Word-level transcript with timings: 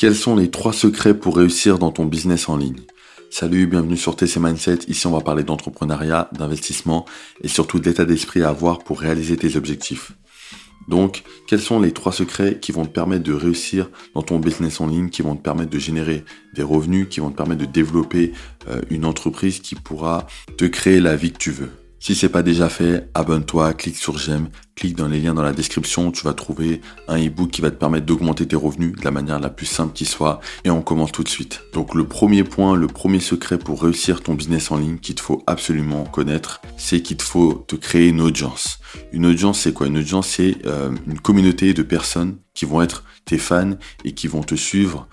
Quels 0.00 0.16
sont 0.16 0.34
les 0.34 0.50
trois 0.50 0.72
secrets 0.72 1.12
pour 1.12 1.36
réussir 1.36 1.78
dans 1.78 1.92
ton 1.92 2.06
business 2.06 2.48
en 2.48 2.56
ligne? 2.56 2.80
Salut, 3.28 3.66
bienvenue 3.66 3.98
sur 3.98 4.16
TC 4.16 4.38
Mindset. 4.40 4.78
Ici, 4.88 5.06
on 5.06 5.10
va 5.10 5.20
parler 5.20 5.44
d'entrepreneuriat, 5.44 6.30
d'investissement 6.32 7.04
et 7.42 7.48
surtout 7.48 7.78
de 7.78 7.84
l'état 7.84 8.06
d'esprit 8.06 8.42
à 8.42 8.48
avoir 8.48 8.78
pour 8.78 8.98
réaliser 8.98 9.36
tes 9.36 9.56
objectifs. 9.56 10.12
Donc, 10.88 11.22
quels 11.46 11.60
sont 11.60 11.80
les 11.80 11.92
trois 11.92 12.12
secrets 12.12 12.58
qui 12.60 12.72
vont 12.72 12.86
te 12.86 12.90
permettre 12.90 13.24
de 13.24 13.34
réussir 13.34 13.90
dans 14.14 14.22
ton 14.22 14.38
business 14.38 14.80
en 14.80 14.86
ligne, 14.86 15.10
qui 15.10 15.20
vont 15.20 15.36
te 15.36 15.42
permettre 15.42 15.68
de 15.68 15.78
générer 15.78 16.24
des 16.54 16.62
revenus, 16.62 17.08
qui 17.10 17.20
vont 17.20 17.30
te 17.30 17.36
permettre 17.36 17.60
de 17.60 17.70
développer 17.70 18.32
euh, 18.68 18.80
une 18.88 19.04
entreprise 19.04 19.60
qui 19.60 19.74
pourra 19.74 20.26
te 20.56 20.64
créer 20.64 21.00
la 21.00 21.14
vie 21.14 21.30
que 21.30 21.36
tu 21.36 21.50
veux? 21.50 21.79
Si 22.00 22.14
c'est 22.14 22.30
pas 22.30 22.42
déjà 22.42 22.70
fait, 22.70 23.10
abonne-toi, 23.12 23.74
clique 23.74 23.96
sur 23.96 24.16
j'aime, 24.16 24.48
clique 24.74 24.96
dans 24.96 25.06
les 25.06 25.20
liens 25.20 25.34
dans 25.34 25.42
la 25.42 25.52
description, 25.52 26.10
tu 26.10 26.24
vas 26.24 26.32
trouver 26.32 26.80
un 27.08 27.16
ebook 27.16 27.50
qui 27.50 27.60
va 27.60 27.70
te 27.70 27.76
permettre 27.76 28.06
d'augmenter 28.06 28.48
tes 28.48 28.56
revenus 28.56 28.96
de 28.96 29.04
la 29.04 29.10
manière 29.10 29.38
la 29.38 29.50
plus 29.50 29.66
simple 29.66 29.92
qui 29.92 30.06
soit 30.06 30.40
et 30.64 30.70
on 30.70 30.80
commence 30.80 31.12
tout 31.12 31.22
de 31.22 31.28
suite. 31.28 31.60
Donc 31.74 31.94
le 31.94 32.06
premier 32.06 32.42
point, 32.42 32.74
le 32.74 32.86
premier 32.86 33.20
secret 33.20 33.58
pour 33.58 33.82
réussir 33.82 34.22
ton 34.22 34.32
business 34.32 34.70
en 34.70 34.78
ligne 34.78 34.96
qu'il 34.96 35.14
te 35.14 35.20
faut 35.20 35.42
absolument 35.46 36.04
connaître, 36.04 36.62
c'est 36.78 37.02
qu'il 37.02 37.18
te 37.18 37.22
faut 37.22 37.64
te 37.68 37.76
créer 37.76 38.08
une 38.08 38.22
audience. 38.22 38.80
Une 39.12 39.26
audience, 39.26 39.60
c'est 39.60 39.74
quoi? 39.74 39.86
Une 39.86 39.98
audience, 39.98 40.28
c'est 40.28 40.56
euh, 40.64 40.90
une 41.06 41.20
communauté 41.20 41.74
de 41.74 41.82
personnes 41.82 42.38
qui 42.54 42.64
vont 42.64 42.80
être 42.80 43.04
tes 43.26 43.36
fans 43.36 43.74
et 44.06 44.12
qui 44.12 44.26
vont 44.26 44.42
te 44.42 44.54
suivre 44.54 45.06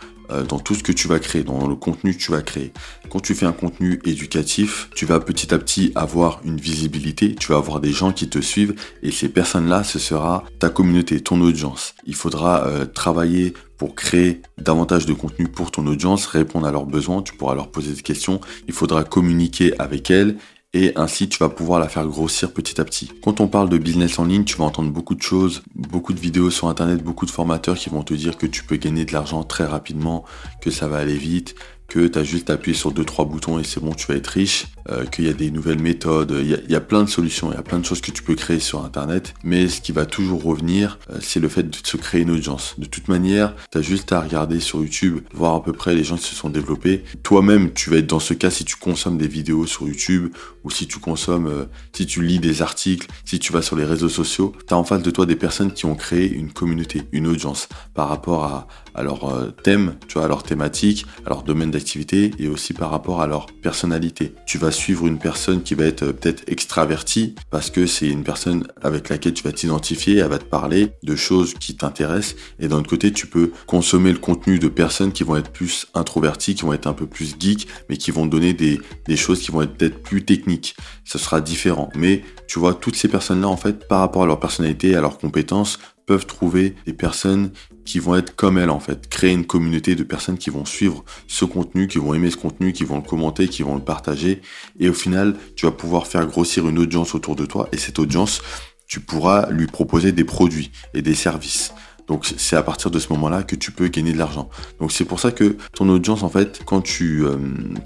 dans 0.47 0.59
tout 0.59 0.75
ce 0.75 0.83
que 0.83 0.91
tu 0.91 1.07
vas 1.07 1.19
créer, 1.19 1.43
dans 1.43 1.67
le 1.67 1.75
contenu 1.75 2.13
que 2.13 2.21
tu 2.21 2.31
vas 2.31 2.41
créer. 2.41 2.71
Quand 3.09 3.19
tu 3.19 3.33
fais 3.33 3.45
un 3.45 3.53
contenu 3.53 3.99
éducatif, 4.05 4.89
tu 4.95 5.05
vas 5.05 5.19
petit 5.19 5.53
à 5.53 5.57
petit 5.57 5.91
avoir 5.95 6.41
une 6.43 6.59
visibilité, 6.59 7.35
tu 7.35 7.51
vas 7.51 7.57
avoir 7.57 7.79
des 7.79 7.91
gens 7.91 8.11
qui 8.11 8.29
te 8.29 8.39
suivent 8.39 8.75
et 9.03 9.11
ces 9.11 9.29
personnes-là, 9.29 9.83
ce 9.83 9.99
sera 9.99 10.43
ta 10.59 10.69
communauté, 10.69 11.21
ton 11.21 11.39
audience. 11.41 11.95
Il 12.05 12.15
faudra 12.15 12.65
euh, 12.65 12.85
travailler 12.85 13.53
pour 13.77 13.95
créer 13.95 14.41
davantage 14.57 15.05
de 15.05 15.13
contenu 15.13 15.47
pour 15.47 15.71
ton 15.71 15.85
audience, 15.87 16.25
répondre 16.25 16.67
à 16.67 16.71
leurs 16.71 16.85
besoins, 16.85 17.21
tu 17.21 17.33
pourras 17.33 17.55
leur 17.55 17.69
poser 17.69 17.93
des 17.93 18.01
questions, 18.01 18.41
il 18.67 18.73
faudra 18.73 19.03
communiquer 19.03 19.79
avec 19.79 20.09
elles 20.09 20.37
et 20.73 20.91
ainsi 20.95 21.29
tu 21.29 21.39
vas 21.39 21.49
pouvoir 21.49 21.79
la 21.79 21.87
faire 21.87 22.05
grossir 22.05 22.51
petit 22.51 22.79
à 22.79 22.85
petit. 22.85 23.11
Quand 23.23 23.39
on 23.41 23.47
parle 23.47 23.69
de 23.69 23.77
business 23.77 24.19
en 24.19 24.25
ligne, 24.25 24.43
tu 24.43 24.57
vas 24.57 24.65
entendre 24.65 24.91
beaucoup 24.91 25.15
de 25.15 25.21
choses, 25.21 25.63
beaucoup 25.75 26.13
de 26.13 26.19
vidéos 26.19 26.51
sur 26.51 26.67
internet, 26.67 27.03
beaucoup 27.03 27.25
de 27.25 27.31
formateurs 27.31 27.77
qui 27.77 27.89
vont 27.89 28.03
te 28.03 28.13
dire 28.13 28.37
que 28.37 28.45
tu 28.45 28.63
peux 28.63 28.75
gagner 28.75 29.05
de 29.05 29.13
l'argent 29.13 29.43
très 29.43 29.65
rapidement, 29.65 30.25
que 30.61 30.69
ça 30.69 30.87
va 30.87 30.97
aller 30.97 31.17
vite, 31.17 31.55
que 31.87 32.07
tu 32.07 32.19
as 32.19 32.23
juste 32.23 32.49
appuyé 32.49 32.77
sur 32.77 32.91
deux 32.91 33.05
trois 33.05 33.25
boutons 33.25 33.59
et 33.59 33.63
c'est 33.63 33.79
bon, 33.79 33.93
tu 33.93 34.07
vas 34.07 34.15
être 34.15 34.27
riche, 34.27 34.67
euh, 34.89 35.05
qu'il 35.05 35.25
y 35.25 35.29
a 35.29 35.33
des 35.33 35.51
nouvelles 35.51 35.81
méthodes, 35.81 36.33
il 36.39 36.71
y 36.71 36.75
a, 36.75 36.79
plein 36.79 37.03
de 37.03 37.09
solutions, 37.09 37.51
il 37.51 37.55
y 37.55 37.57
a 37.57 37.63
plein 37.63 37.79
de 37.79 37.85
choses 37.85 37.99
que 37.99 38.11
tu 38.11 38.23
peux 38.23 38.35
créer 38.35 38.59
sur 38.59 38.85
internet, 38.85 39.33
mais 39.43 39.67
ce 39.67 39.81
qui 39.81 39.91
va 39.91 40.05
toujours 40.05 40.43
revenir, 40.43 40.97
euh, 41.11 41.17
c'est 41.19 41.41
le 41.41 41.49
fait 41.49 41.63
de 41.63 41.75
se 41.83 41.97
créer 41.97 42.21
une 42.21 42.31
audience. 42.31 42.75
De 42.77 42.85
toute 42.85 43.09
manière, 43.09 43.53
tu 43.71 43.79
as 43.79 43.81
juste 43.81 44.13
à 44.13 44.21
regarder 44.21 44.61
sur 44.61 44.79
YouTube, 44.79 45.19
voir 45.33 45.55
à 45.55 45.63
peu 45.63 45.73
près 45.73 45.93
les 45.93 46.05
gens 46.05 46.15
qui 46.15 46.23
se 46.23 46.35
sont 46.35 46.49
développés. 46.49 47.03
Toi-même, 47.23 47.73
tu 47.73 47.89
vas 47.89 47.97
être 47.97 48.07
dans 48.07 48.19
ce 48.19 48.33
cas 48.33 48.49
si 48.49 48.63
tu 48.63 48.77
consommes 48.77 49.17
des 49.17 49.27
vidéos 49.27 49.65
sur 49.65 49.87
YouTube 49.87 50.33
ou 50.63 50.71
si 50.71 50.87
tu 50.87 50.99
consommes, 50.99 51.47
euh, 51.47 51.65
si 51.91 52.05
tu 52.05 52.23
lis 52.23 52.39
des 52.39 52.61
articles, 52.61 53.07
si 53.25 53.39
tu 53.39 53.51
vas 53.51 53.61
sur 53.61 53.75
les 53.75 53.85
réseaux 53.85 54.09
sociaux, 54.09 54.53
tu 54.67 54.73
as 54.73 54.77
en 54.77 54.85
face 54.85 55.03
de 55.03 55.11
toi 55.11 55.25
des 55.25 55.35
personnes 55.35 55.73
qui 55.73 55.85
ont 55.85 55.95
créé 55.95 56.31
une 56.31 56.53
communauté, 56.53 57.03
une 57.11 57.27
audience 57.27 57.67
par 57.93 58.07
rapport 58.07 58.45
à, 58.45 58.67
à 58.95 59.03
leur 59.03 59.53
thème, 59.63 59.95
tu 60.07 60.13
vois, 60.13 60.25
à 60.25 60.27
leur 60.27 60.43
thématique, 60.43 61.05
à 61.25 61.29
leur 61.29 61.43
domaine 61.43 61.71
d'activité 61.71 62.31
et 62.39 62.47
aussi 62.47 62.73
par 62.73 62.89
rapport 62.89 63.21
à 63.21 63.27
leur 63.27 63.47
personnalité. 63.47 64.33
Tu 64.45 64.57
vas 64.57 64.71
suivre 64.77 65.07
une 65.07 65.19
personne 65.19 65.63
qui 65.63 65.75
va 65.75 65.85
être 65.85 66.03
euh, 66.03 66.13
peut-être 66.13 66.43
extravertie 66.47 67.35
parce 67.51 67.69
que 67.69 67.85
c'est 67.85 68.07
une 68.07 68.23
personne 68.23 68.67
avec 68.81 69.09
laquelle 69.09 69.33
tu 69.33 69.43
vas 69.43 69.51
t'identifier, 69.51 70.17
elle 70.17 70.29
va 70.29 70.37
te 70.37 70.45
parler 70.45 70.93
de 71.03 71.15
choses 71.15 71.53
qui 71.53 71.75
t'intéressent 71.75 72.35
et 72.59 72.67
d'un 72.67 72.77
autre 72.77 72.89
côté, 72.89 73.11
tu 73.11 73.27
peux 73.27 73.51
consommer 73.65 74.11
le 74.11 74.19
contenu 74.19 74.59
de 74.59 74.67
personnes 74.67 75.11
qui 75.11 75.23
vont 75.23 75.35
être 75.35 75.51
plus 75.51 75.87
introverties, 75.93 76.55
qui 76.55 76.63
vont 76.63 76.73
être 76.73 76.87
un 76.87 76.93
peu 76.93 77.07
plus 77.07 77.35
geeks, 77.39 77.67
mais 77.89 77.97
qui 77.97 78.11
vont 78.11 78.25
donner 78.25 78.53
des, 78.53 78.79
choses 79.15 79.41
qui 79.41 79.51
vont 79.51 79.61
être 79.61 79.73
peut-être 79.73 80.01
plus 80.01 80.23
techniques. 80.23 80.75
Ce 81.03 81.17
sera 81.17 81.41
différent. 81.41 81.89
Mais 81.95 82.23
tu 82.47 82.59
vois, 82.59 82.73
toutes 82.73 82.95
ces 82.95 83.07
personnes-là, 83.07 83.47
en 83.47 83.57
fait, 83.57 83.87
par 83.87 83.99
rapport 83.99 84.23
à 84.23 84.25
leur 84.25 84.39
personnalité, 84.39 84.95
à 84.95 85.01
leurs 85.01 85.17
compétences, 85.17 85.79
peuvent 86.05 86.25
trouver 86.25 86.75
des 86.85 86.93
personnes 86.93 87.51
qui 87.87 87.99
vont 87.99 88.15
être 88.15 88.35
comme 88.35 88.57
elles 88.57 88.69
en 88.69 88.79
fait, 88.79 89.07
créer 89.09 89.31
une 89.31 89.45
communauté 89.45 89.95
de 89.95 90.03
personnes 90.03 90.37
qui 90.37 90.49
vont 90.49 90.65
suivre 90.65 91.03
ce 91.27 91.45
contenu, 91.45 91.87
qui 91.87 91.97
vont 91.97 92.13
aimer 92.13 92.29
ce 92.29 92.37
contenu, 92.37 92.73
qui 92.73 92.83
vont 92.83 92.97
le 92.97 93.01
commenter, 93.01 93.47
qui 93.47 93.63
vont 93.63 93.75
le 93.75 93.81
partager 93.81 94.41
et 94.79 94.89
au 94.89 94.93
final, 94.93 95.35
tu 95.55 95.65
vas 95.65 95.71
pouvoir 95.71 96.05
faire 96.05 96.27
grossir 96.27 96.67
une 96.67 96.77
audience 96.77 97.15
autour 97.15 97.35
de 97.35 97.45
toi 97.45 97.69
et 97.71 97.77
cette 97.77 97.97
audience, 97.97 98.41
tu 98.87 98.99
pourras 98.99 99.49
lui 99.49 99.67
proposer 99.67 100.11
des 100.11 100.25
produits 100.25 100.71
et 100.93 101.01
des 101.01 101.15
services. 101.15 101.73
Donc 102.07 102.25
c'est 102.25 102.55
à 102.55 102.63
partir 102.63 102.89
de 102.89 102.99
ce 102.99 103.11
moment-là 103.13 103.43
que 103.43 103.55
tu 103.55 103.71
peux 103.71 103.87
gagner 103.87 104.13
de 104.13 104.17
l'argent. 104.17 104.49
Donc 104.79 104.91
c'est 104.91 105.03
pour 105.03 105.19
ça 105.19 105.31
que 105.31 105.57
ton 105.73 105.89
audience, 105.89 106.23
en 106.23 106.29
fait, 106.29 106.61
quand 106.65 106.81
tu 106.81 107.25
euh, 107.25 107.37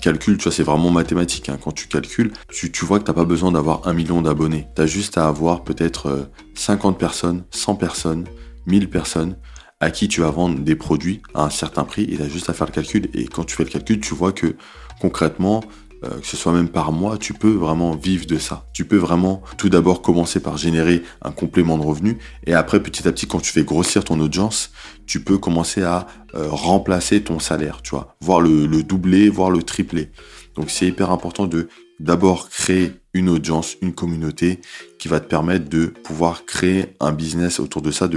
calcules, 0.02 0.38
tu 0.38 0.44
vois, 0.44 0.52
c'est 0.52 0.64
vraiment 0.64 0.92
mathématique. 0.92 1.50
Hein, 1.50 1.58
quand 1.62 1.72
tu 1.72 1.88
calcules, 1.88 2.32
tu, 2.50 2.86
vois 2.86 3.00
que 3.00 3.06
tu 3.06 3.10
n'as 3.10 3.16
pas 3.16 3.26
besoin 3.26 3.52
d'avoir 3.52 3.88
un 3.88 3.94
million 3.94 4.22
d'abonnés. 4.22 4.68
Tu 4.76 4.82
as 4.84 4.86
juste 4.86 5.18
à 5.18 5.28
avoir 5.28 5.64
peut-être 5.64 6.30
50 6.54 6.96
euh, 6.96 7.00
personnes, 7.00 7.44
100 7.50 7.76
personnes, 7.76 8.26
1000 8.68 8.90
personnes 8.90 9.36
à 9.82 9.92
qui 9.92 10.08
tu 10.08 10.22
vas 10.22 10.30
vendre 10.30 10.60
des 10.60 10.76
produits 10.76 11.22
à 11.34 11.44
un 11.44 11.50
certain 11.50 11.84
prix 11.84 12.08
tu 12.08 12.22
as 12.22 12.30
juste 12.30 12.50
à 12.50 12.54
faire 12.54 12.68
le 12.68 12.72
calcul. 12.72 13.10
Et 13.14 13.26
quand 13.26 13.44
tu 13.44 13.56
fais 13.56 13.64
le 13.64 13.70
calcul, 13.70 14.00
tu 14.00 14.14
vois 14.14 14.32
que 14.32 14.56
concrètement, 15.00 15.62
euh, 16.04 16.20
que 16.20 16.26
ce 16.26 16.38
soit 16.38 16.52
même 16.52 16.70
par 16.70 16.92
mois, 16.92 17.18
tu 17.18 17.34
peux 17.34 17.52
vraiment 17.52 17.96
vivre 17.96 18.26
de 18.26 18.38
ça. 18.38 18.66
Tu 18.74 18.86
peux 18.86 18.98
vraiment 18.98 19.42
tout 19.58 19.70
d'abord 19.70 20.02
commencer 20.02 20.40
par 20.40 20.58
générer 20.58 21.04
un 21.24 21.32
complément 21.32 21.78
de 21.78 21.84
revenu 21.84 22.18
et 22.46 22.54
après 22.54 22.82
petit 22.82 23.08
à 23.08 23.12
petit 23.12 23.28
quand 23.28 23.40
tu 23.40 23.52
fais 23.52 23.64
grossir 23.64 24.04
ton 24.04 24.20
audience, 24.20 24.72
tu 25.06 25.24
peux 25.24 25.38
commencer 25.38 25.84
à 25.84 26.08
euh, 26.36 26.48
remplacer 26.50 27.22
ton 27.22 27.40
salaire, 27.40 27.82
tu 27.82 27.92
vois, 27.92 28.16
voir 28.22 28.40
le, 28.40 28.68
le 28.68 28.84
doubler, 28.84 29.30
voir 29.30 29.50
le 29.50 29.64
tripler. 29.64 30.12
Donc 30.56 30.70
c'est 30.70 30.88
hyper 30.88 31.12
important 31.12 31.48
de 31.48 31.68
d'abord 32.00 32.50
créer 32.50 32.94
une 33.14 33.30
audience, 33.30 33.76
une 33.82 33.94
communauté 33.94 34.60
qui 35.00 35.08
va 35.08 35.20
te 35.20 35.28
permettre 35.28 35.70
de 35.70 35.88
pouvoir 35.88 36.46
créer 36.46 36.96
un 37.00 37.12
business 37.12 37.60
autour 37.60 37.82
de 37.82 37.92
ça, 37.92 38.08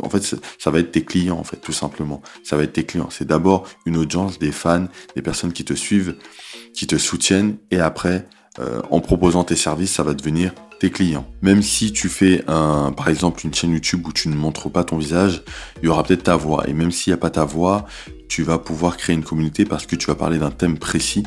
en 0.00 0.08
fait, 0.08 0.36
ça 0.58 0.70
va 0.70 0.78
être 0.78 0.92
tes 0.92 1.04
clients, 1.04 1.38
en 1.38 1.44
fait, 1.44 1.58
tout 1.58 1.72
simplement. 1.72 2.22
Ça 2.42 2.56
va 2.56 2.62
être 2.62 2.72
tes 2.72 2.84
clients. 2.84 3.08
C'est 3.10 3.26
d'abord 3.26 3.68
une 3.84 3.96
audience, 3.96 4.38
des 4.38 4.52
fans, 4.52 4.86
des 5.14 5.22
personnes 5.22 5.52
qui 5.52 5.64
te 5.64 5.74
suivent, 5.74 6.16
qui 6.74 6.86
te 6.86 6.96
soutiennent, 6.96 7.56
et 7.70 7.80
après, 7.80 8.26
euh, 8.58 8.80
en 8.90 9.00
proposant 9.00 9.44
tes 9.44 9.56
services, 9.56 9.92
ça 9.92 10.02
va 10.02 10.14
devenir 10.14 10.52
tes 10.78 10.90
clients. 10.90 11.26
Même 11.42 11.62
si 11.62 11.92
tu 11.92 12.08
fais 12.08 12.42
un, 12.48 12.92
par 12.92 13.08
exemple, 13.08 13.40
une 13.44 13.54
chaîne 13.54 13.72
YouTube 13.72 14.06
où 14.06 14.12
tu 14.12 14.28
ne 14.28 14.34
montres 14.34 14.70
pas 14.70 14.84
ton 14.84 14.98
visage, 14.98 15.42
il 15.82 15.86
y 15.86 15.88
aura 15.88 16.02
peut-être 16.02 16.24
ta 16.24 16.36
voix. 16.36 16.68
Et 16.68 16.72
même 16.72 16.90
s'il 16.90 17.12
n'y 17.12 17.14
a 17.14 17.18
pas 17.18 17.30
ta 17.30 17.44
voix, 17.44 17.86
tu 18.28 18.42
vas 18.42 18.58
pouvoir 18.58 18.96
créer 18.96 19.14
une 19.14 19.22
communauté 19.22 19.64
parce 19.64 19.86
que 19.86 19.96
tu 19.96 20.06
vas 20.06 20.14
parler 20.14 20.38
d'un 20.38 20.50
thème 20.50 20.78
précis 20.78 21.22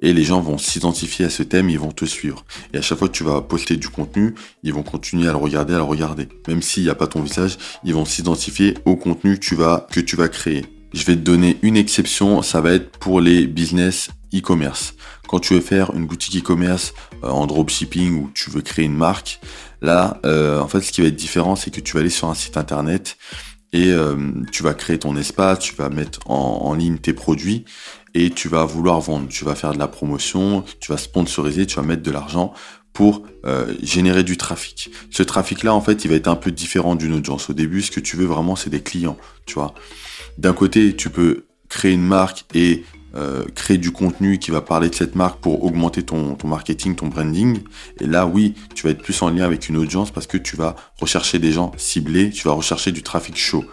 et 0.00 0.12
les 0.12 0.24
gens 0.24 0.40
vont 0.40 0.58
s'identifier 0.58 1.26
à 1.26 1.30
ce 1.30 1.42
thème, 1.42 1.70
ils 1.70 1.78
vont 1.78 1.92
te 1.92 2.04
suivre. 2.04 2.44
Et 2.72 2.78
à 2.78 2.82
chaque 2.82 2.98
fois 2.98 3.08
que 3.08 3.14
tu 3.14 3.24
vas 3.24 3.40
poster 3.40 3.76
du 3.76 3.88
contenu, 3.88 4.34
ils 4.62 4.72
vont 4.72 4.82
continuer 4.82 5.28
à 5.28 5.32
le 5.32 5.38
regarder, 5.38 5.74
à 5.74 5.78
le 5.78 5.82
regarder. 5.82 6.28
Même 6.48 6.62
s'il 6.62 6.84
n'y 6.84 6.90
a 6.90 6.94
pas 6.94 7.06
ton 7.06 7.22
visage, 7.22 7.56
ils 7.84 7.94
vont 7.94 8.04
s'identifier 8.04 8.74
au 8.84 8.96
contenu 8.96 9.34
que 9.34 9.44
tu 9.44 9.54
vas, 9.54 9.86
que 9.90 10.00
tu 10.00 10.16
vas 10.16 10.28
créer. 10.28 10.66
Je 10.92 11.04
vais 11.04 11.16
te 11.16 11.20
donner 11.20 11.58
une 11.62 11.76
exception, 11.76 12.42
ça 12.42 12.60
va 12.60 12.72
être 12.72 12.98
pour 12.98 13.20
les 13.20 13.46
business 13.46 14.10
e-commerce. 14.32 14.94
Quand 15.34 15.40
tu 15.40 15.54
veux 15.54 15.60
faire 15.60 15.92
une 15.96 16.06
boutique 16.06 16.36
e-commerce 16.36 16.94
euh, 17.24 17.28
en 17.28 17.48
dropshipping 17.48 18.14
ou 18.14 18.30
tu 18.32 18.50
veux 18.50 18.60
créer 18.60 18.84
une 18.84 18.94
marque, 18.94 19.40
là, 19.82 20.20
euh, 20.24 20.60
en 20.60 20.68
fait, 20.68 20.80
ce 20.80 20.92
qui 20.92 21.00
va 21.00 21.08
être 21.08 21.16
différent, 21.16 21.56
c'est 21.56 21.72
que 21.72 21.80
tu 21.80 21.94
vas 21.94 22.00
aller 22.02 22.08
sur 22.08 22.28
un 22.28 22.34
site 22.34 22.56
internet 22.56 23.16
et 23.72 23.90
euh, 23.90 24.14
tu 24.52 24.62
vas 24.62 24.74
créer 24.74 24.96
ton 24.96 25.16
espace, 25.16 25.58
tu 25.58 25.74
vas 25.74 25.88
mettre 25.88 26.20
en, 26.30 26.72
ligne 26.74 26.98
tes 26.98 27.12
produits 27.12 27.64
et 28.14 28.30
tu 28.30 28.48
vas 28.48 28.64
vouloir 28.64 29.00
vendre, 29.00 29.26
tu 29.26 29.44
vas 29.44 29.56
faire 29.56 29.72
de 29.72 29.78
la 29.80 29.88
promotion, 29.88 30.64
tu 30.78 30.92
vas 30.92 30.98
sponsoriser, 30.98 31.66
tu 31.66 31.74
vas 31.74 31.82
mettre 31.82 32.04
de 32.04 32.12
l'argent 32.12 32.54
pour 32.92 33.24
générer 33.82 34.22
du 34.22 34.36
trafic. 34.36 34.92
Ce 35.10 35.24
trafic-là, 35.24 35.74
en 35.74 35.80
fait, 35.80 36.04
il 36.04 36.10
va 36.12 36.14
être 36.14 36.28
un 36.28 36.36
peu 36.36 36.52
différent 36.52 36.94
d'une 36.94 37.12
audience. 37.12 37.50
Au 37.50 37.54
début, 37.54 37.82
ce 37.82 37.90
que 37.90 37.98
tu 37.98 38.16
veux 38.16 38.26
vraiment, 38.26 38.54
c'est 38.54 38.70
des 38.70 38.82
clients, 38.82 39.16
tu 39.46 39.54
vois. 39.54 39.74
D'un 40.38 40.52
côté, 40.52 40.94
tu 40.94 41.10
peux 41.10 41.46
créer 41.68 41.92
une 41.92 42.06
marque 42.06 42.44
et 42.54 42.84
euh, 43.16 43.44
créer 43.54 43.78
du 43.78 43.92
contenu 43.92 44.38
qui 44.38 44.50
va 44.50 44.60
parler 44.60 44.88
de 44.88 44.94
cette 44.94 45.14
marque 45.14 45.38
pour 45.40 45.64
augmenter 45.64 46.02
ton, 46.02 46.36
marketing, 46.44 46.96
ton 46.96 47.06
branding. 47.06 47.60
Et 48.00 48.06
là, 48.06 48.26
oui, 48.26 48.54
tu 48.74 48.84
vas 48.84 48.90
être 48.90 49.02
plus 49.02 49.20
en 49.22 49.30
lien 49.30 49.44
avec 49.44 49.68
une 49.68 49.76
audience 49.76 50.10
parce 50.10 50.26
que 50.26 50.36
tu 50.36 50.56
vas 50.56 50.74
rechercher 51.00 51.38
des 51.38 51.52
gens 51.52 51.72
ciblés, 51.76 52.30
tu 52.30 52.48
vas 52.48 52.54
rechercher 52.54 52.90
du 52.90 53.02
trafic 53.02 53.36
chaud. 53.36 53.64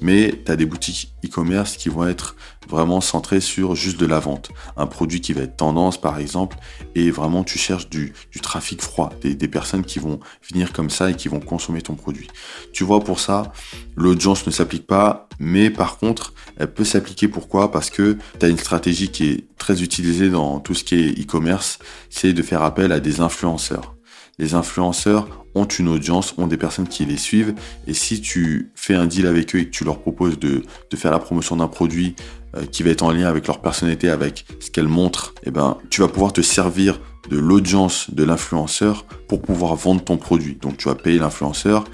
Mais 0.00 0.42
tu 0.44 0.50
as 0.50 0.56
des 0.56 0.66
boutiques 0.66 1.12
e-commerce 1.24 1.76
qui 1.76 1.88
vont 1.88 2.06
être 2.06 2.34
vraiment 2.68 3.00
centrées 3.00 3.40
sur 3.40 3.74
juste 3.74 3.98
de 3.98 4.06
la 4.06 4.20
vente. 4.20 4.50
Un 4.76 4.86
produit 4.86 5.20
qui 5.20 5.32
va 5.32 5.42
être 5.42 5.56
tendance, 5.56 6.00
par 6.00 6.18
exemple, 6.18 6.56
et 6.94 7.10
vraiment 7.10 7.44
tu 7.44 7.58
cherches 7.58 7.88
du, 7.88 8.12
du 8.30 8.40
trafic 8.40 8.82
froid, 8.82 9.10
des, 9.22 9.34
des 9.34 9.48
personnes 9.48 9.84
qui 9.84 9.98
vont 9.98 10.20
venir 10.50 10.72
comme 10.72 10.90
ça 10.90 11.10
et 11.10 11.14
qui 11.14 11.28
vont 11.28 11.40
consommer 11.40 11.82
ton 11.82 11.94
produit. 11.94 12.28
Tu 12.72 12.84
vois, 12.84 13.00
pour 13.00 13.20
ça, 13.20 13.52
l'audience 13.96 14.46
ne 14.46 14.52
s'applique 14.52 14.86
pas, 14.86 15.28
mais 15.38 15.70
par 15.70 15.98
contre, 15.98 16.34
elle 16.56 16.72
peut 16.72 16.84
s'appliquer. 16.84 17.28
Pourquoi? 17.28 17.70
Parce 17.70 17.90
que 17.90 18.16
tu 18.38 18.46
as 18.46 18.48
une 18.48 18.58
stratégie 18.58 19.08
qui 19.08 19.28
est 19.28 19.44
très 19.58 19.82
utilisée 19.82 20.30
dans 20.30 20.60
tout 20.60 20.74
ce 20.74 20.84
qui 20.84 20.94
est 20.96 21.20
e-commerce, 21.20 21.78
c'est 22.10 22.32
de 22.32 22.42
faire 22.42 22.62
appel 22.62 22.92
à 22.92 23.00
des 23.00 23.20
influenceurs. 23.20 23.97
Les 24.38 24.54
influenceurs 24.54 25.28
ont 25.54 25.64
une 25.64 25.88
audience, 25.88 26.34
ont 26.38 26.46
des 26.46 26.56
personnes 26.56 26.88
qui 26.88 27.04
les 27.04 27.16
suivent. 27.16 27.54
Et 27.86 27.94
si 27.94 28.20
tu 28.20 28.70
fais 28.74 28.94
un 28.94 29.06
deal 29.06 29.26
avec 29.26 29.54
eux 29.54 29.60
et 29.60 29.66
que 29.66 29.70
tu 29.70 29.84
leur 29.84 29.98
proposes 29.98 30.38
de, 30.38 30.62
faire 30.94 31.10
la 31.10 31.18
promotion 31.18 31.56
d'un 31.56 31.68
produit 31.68 32.14
euh, 32.56 32.64
qui 32.66 32.82
va 32.82 32.90
être 32.90 33.02
en 33.02 33.10
lien 33.10 33.26
avec 33.26 33.46
leur 33.46 33.60
personnalité, 33.60 34.08
avec 34.10 34.44
ce 34.60 34.70
qu'elles 34.70 34.88
montrent, 34.88 35.34
eh 35.44 35.50
ben, 35.50 35.76
tu 35.90 36.00
vas 36.00 36.08
pouvoir 36.08 36.32
te 36.32 36.40
servir 36.40 37.00
de 37.28 37.38
l'audience 37.38 38.10
de 38.10 38.24
l'influenceur 38.24 39.04
pour 39.28 39.42
pouvoir 39.42 39.74
vendre 39.74 40.02
ton 40.02 40.16
produit. 40.16 40.56
Donc 40.60 40.76
tu 40.76 40.88
vas 40.88 40.94
payer 40.94 41.18
l'influenceur 41.18 41.84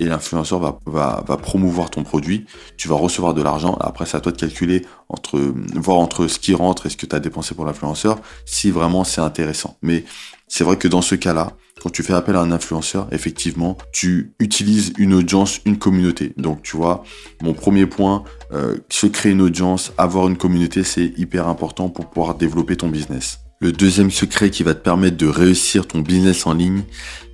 et 0.00 0.06
l'influenceur 0.06 0.58
va, 0.58 0.78
va, 0.86 1.24
va, 1.26 1.36
promouvoir 1.36 1.90
ton 1.90 2.02
produit. 2.02 2.46
Tu 2.76 2.88
vas 2.88 2.96
recevoir 2.96 3.34
de 3.34 3.42
l'argent. 3.42 3.76
Après, 3.80 4.06
c'est 4.06 4.16
à 4.16 4.20
toi 4.20 4.32
de 4.32 4.36
calculer 4.36 4.84
entre, 5.08 5.38
voir 5.74 5.98
entre 5.98 6.26
ce 6.26 6.38
qui 6.38 6.54
rentre 6.54 6.86
et 6.86 6.90
ce 6.90 6.96
que 6.96 7.06
tu 7.06 7.14
as 7.14 7.20
dépensé 7.20 7.54
pour 7.54 7.64
l'influenceur, 7.64 8.18
si 8.44 8.70
vraiment 8.70 9.04
c'est 9.04 9.20
intéressant. 9.20 9.76
Mais 9.82 10.04
c'est 10.48 10.64
vrai 10.64 10.76
que 10.76 10.88
dans 10.88 11.02
ce 11.02 11.14
cas-là, 11.14 11.52
quand 11.84 11.90
tu 11.90 12.02
fais 12.02 12.14
appel 12.14 12.34
à 12.34 12.40
un 12.40 12.50
influenceur, 12.50 13.08
effectivement, 13.12 13.76
tu 13.92 14.32
utilises 14.40 14.94
une 14.96 15.12
audience, 15.12 15.60
une 15.66 15.76
communauté. 15.76 16.32
Donc, 16.38 16.62
tu 16.62 16.78
vois, 16.78 17.04
mon 17.42 17.52
premier 17.52 17.84
point, 17.84 18.24
euh, 18.52 18.78
se 18.88 19.06
créer 19.06 19.32
une 19.32 19.42
audience, 19.42 19.92
avoir 19.98 20.26
une 20.26 20.38
communauté, 20.38 20.82
c'est 20.82 21.12
hyper 21.18 21.46
important 21.46 21.90
pour 21.90 22.08
pouvoir 22.08 22.36
développer 22.36 22.76
ton 22.76 22.88
business. 22.88 23.43
Le 23.64 23.72
deuxième 23.72 24.10
secret 24.10 24.50
qui 24.50 24.62
va 24.62 24.74
te 24.74 24.84
permettre 24.84 25.16
de 25.16 25.26
réussir 25.26 25.86
ton 25.86 26.00
business 26.00 26.46
en 26.46 26.52
ligne, 26.52 26.82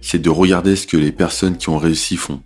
c'est 0.01 0.21
de 0.21 0.31
regarder 0.31 0.77
ce 0.77 0.87
que 0.87 0.97
les 0.97 1.11
personnes 1.11 1.57
qui 1.57 1.71
ont 1.71 1.77
réussi 1.77 2.17
font. 2.17 2.41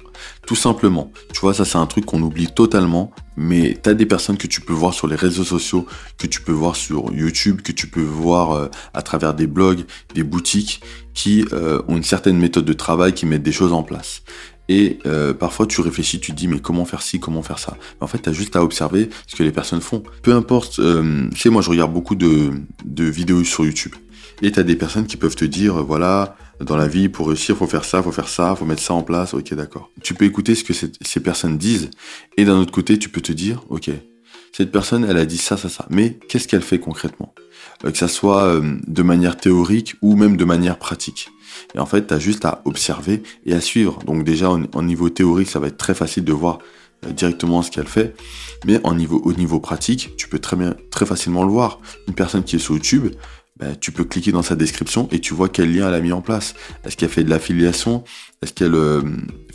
Tout 0.47 0.55
simplement. 0.55 1.13
Tu 1.35 1.41
vois, 1.43 1.53
ça 1.53 1.67
c'est 1.67 1.77
un 1.77 1.85
truc 1.85 2.07
qu'on 2.07 2.23
oublie 2.23 2.47
totalement, 2.47 3.13
mais 3.37 3.79
tu 3.83 3.91
as 3.91 3.93
des 3.93 4.07
personnes 4.07 4.39
que 4.39 4.47
tu 4.47 4.63
peux 4.63 4.73
voir 4.73 4.95
sur 4.95 5.07
les 5.07 5.17
réseaux 5.17 5.45
sociaux, 5.45 5.87
que 6.17 6.27
tu 6.27 6.41
peux 6.41 6.51
voir 6.51 6.77
sur 6.77 7.13
YouTube, 7.13 7.61
que 7.61 7.73
tu 7.73 7.87
peux 7.87 8.01
voir 8.01 8.53
euh, 8.53 8.69
à 8.95 9.03
travers 9.03 9.35
des 9.35 9.47
blogs, 9.47 9.85
des 10.15 10.23
boutiques 10.23 10.81
qui 11.13 11.45
euh, 11.53 11.83
ont 11.87 11.99
une 11.99 12.05
certaine 12.05 12.39
méthode 12.39 12.65
de 12.65 12.73
travail, 12.73 13.13
qui 13.13 13.27
mettent 13.27 13.43
des 13.43 13.53
choses 13.53 13.75
en 13.75 13.83
place. 13.83 14.23
Et 14.69 14.99
euh, 15.07 15.35
parfois 15.35 15.67
tu 15.67 15.81
réfléchis, 15.81 16.21
tu 16.21 16.33
te 16.33 16.37
dis 16.37 16.49
mais 16.49 16.59
comment 16.59 16.85
faire 16.85 17.03
ci, 17.03 17.21
comment 17.21 17.43
faire 17.43 17.59
ça? 17.59 17.77
en 18.01 18.07
fait, 18.07 18.23
tu 18.23 18.29
as 18.29 18.33
juste 18.33 18.57
à 18.57 18.63
observer 18.63 19.11
ce 19.27 19.37
que 19.37 19.43
les 19.43 19.53
personnes 19.53 19.81
font. 19.81 20.03
Peu 20.23 20.33
importe, 20.33 20.79
euh, 20.79 21.29
tu 21.31 21.41
sais, 21.41 21.51
moi 21.51 21.63
je 21.63 21.71
regarde 21.71 21.93
beaucoup 21.93 22.15
de, 22.15 22.53
vidéos 22.85 23.45
sur 23.45 23.65
YouTube. 23.65 23.95
Et 24.43 24.51
tu 24.51 24.65
des 24.65 24.77
personnes 24.77 25.07
qui 25.07 25.17
peuvent 25.17 25.37
te 25.37 25.45
dire, 25.45 25.85
voilà, 25.85 26.37
dans 26.61 26.77
la 26.77 26.89
vie, 26.89 27.09
pour 27.09 27.29
réussir, 27.29 27.57
faut 27.57 27.67
faire 27.67 27.85
ça, 27.85 28.03
faut 28.03 28.11
faire 28.11 28.29
ça, 28.29 28.57
faut 28.57 28.65
mettre 28.65 28.83
ça 28.83 28.95
en 28.95 29.03
place, 29.03 29.33
ok 29.33 29.55
d'accord. 29.55 29.91
Tu 30.03 30.15
peux 30.15 30.25
écouter 30.25 30.55
ce 30.55 30.65
que 30.65 30.73
ces 30.73 31.21
personnes 31.21 31.57
disent, 31.57 31.91
et 32.37 32.45
d'un 32.45 32.57
autre 32.57 32.73
côté, 32.73 32.99
tu 32.99 33.09
peux 33.09 33.21
te 33.21 33.33
dire, 33.33 33.63
ok, 33.69 33.91
cette 34.57 34.71
personne, 34.71 35.05
elle 35.05 35.17
a 35.17 35.27
dit 35.27 35.39
ça, 35.39 35.57
ça, 35.57 35.69
ça, 35.69 35.85
mais 35.91 36.17
qu'est-ce 36.29 36.47
qu'elle 36.47 36.63
fait 36.63 36.79
concrètement? 36.79 37.35
Euh, 37.85 37.91
Que 37.91 37.99
ça 37.99 38.07
soit 38.07 38.45
euh, 38.45 38.77
de 38.87 39.03
manière 39.03 39.37
théorique 39.37 39.97
ou 40.01 40.15
même 40.15 40.37
de 40.37 40.45
manière 40.45 40.79
pratique. 40.79 41.29
Et 41.75 41.79
en 41.79 41.87
fait, 41.87 42.07
tu 42.07 42.15
as 42.15 42.19
juste 42.19 42.45
à 42.45 42.63
observer 42.65 43.23
et 43.47 43.55
à 43.55 43.61
suivre. 43.61 43.99
Donc 44.07 44.25
déjà, 44.25 44.51
en, 44.51 44.83
niveau 44.83 45.09
théorique, 45.09 45.49
ça 45.49 45.59
va 45.59 45.69
être 45.69 45.77
très 45.77 45.95
facile 45.95 46.25
de 46.25 46.33
voir 46.33 46.59
euh, 47.07 47.13
directement 47.13 47.63
ce 47.63 47.71
qu'elle 47.71 47.87
fait. 47.87 48.15
Mais 48.67 48.81
en 48.85 48.95
niveau, 48.95 49.21
au 49.25 49.33
niveau 49.33 49.61
pratique, 49.61 50.17
tu 50.17 50.29
peux 50.29 50.39
très, 50.39 50.57
bien, 50.57 50.75
très 50.91 51.07
facilement 51.07 51.45
le 51.45 51.51
voir. 51.51 51.81
Une 52.09 52.15
personne 52.15 52.45
qui 52.45 52.57
est 52.57 52.61
sur 52.61 52.75
YouTube, 52.75 53.15
ben, 53.57 53.77
tu 53.81 53.93
peux 53.93 54.05
cliquer 54.05 54.33
dans 54.33 54.43
sa 54.43 54.57
description 54.57 55.09
et 55.13 55.21
tu 55.21 55.35
vois 55.35 55.49
quel 55.49 55.75
lien 55.75 55.89
elle 55.89 55.95
a 55.95 56.01
mis 56.01 56.13
en 56.13 56.23
place. 56.23 56.55
Est-ce 56.85 56.97
qu'elle 56.97 57.09
fait 57.09 57.25
de 57.25 57.31
l'affiliation? 57.31 58.05
Est-ce 58.43 58.53
qu'elle 58.53 58.75
euh, 58.75 59.03